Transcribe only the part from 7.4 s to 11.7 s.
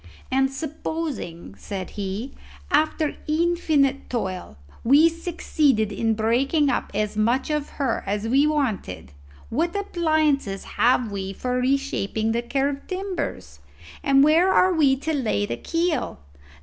of her as we wanted, what appliances have we for